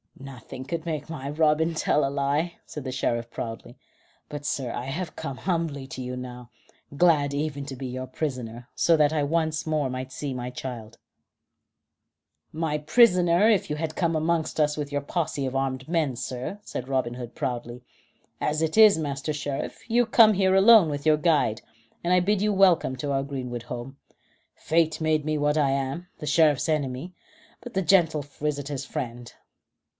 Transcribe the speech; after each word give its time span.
"Nothing 0.19 0.65
could 0.65 0.85
make 0.85 1.09
my 1.09 1.29
boy 1.29 1.37
Robin 1.37 1.73
tell 1.73 2.05
a 2.05 2.09
lie," 2.09 2.57
said 2.65 2.83
the 2.83 2.91
Sheriff 2.91 3.29
proudly. 3.31 3.77
"But, 4.29 4.45
sir, 4.45 4.71
I 4.71 4.85
have 4.85 5.15
come 5.15 5.37
humbly 5.37 5.87
to 5.87 6.01
you 6.01 6.15
now. 6.15 6.49
Glad 6.95 7.33
even 7.33 7.65
to 7.65 7.75
be 7.75 7.87
your 7.87 8.05
prisoner, 8.07 8.67
so 8.75 8.95
that 8.97 9.13
I 9.13 9.21
might 9.23 9.29
once 9.29 9.67
more 9.67 10.09
see 10.09 10.33
my 10.33 10.49
child." 10.51 10.97
"My 12.51 12.77
prisoner 12.79 13.49
if 13.49 13.69
you 13.69 13.75
had 13.77 13.95
come 13.95 14.15
amongst 14.15 14.59
us 14.59 14.77
with 14.77 14.91
your 14.91 15.01
posse 15.01 15.45
of 15.45 15.55
armed 15.55 15.87
men, 15.87 16.15
sir," 16.15 16.59
said 16.63 16.87
Robin 16.87 17.15
Hood 17.15 17.33
proudly. 17.33 17.83
"As 18.39 18.61
it 18.61 18.77
is, 18.77 18.97
Master 18.99 19.33
Sheriff, 19.33 19.87
you 19.89 20.05
come 20.05 20.33
here 20.33 20.53
alone 20.55 20.89
with 20.89 21.03
your 21.05 21.17
guide, 21.17 21.61
and 22.03 22.13
I 22.13 22.19
bid 22.19 22.41
you 22.43 22.53
welcome 22.53 22.95
to 22.97 23.11
our 23.11 23.23
greenwood 23.23 23.63
home. 23.63 23.97
Fate 24.55 24.99
made 25.01 25.25
me 25.25 25.37
what 25.37 25.57
I 25.57 25.71
am, 25.71 26.07
the 26.19 26.27
Sheriff's 26.27 26.69
enemy, 26.69 27.13
but 27.61 27.73
the 27.75 27.83
gentle 27.83 28.21
visitor's 28.23 28.85
friend. 28.85 29.31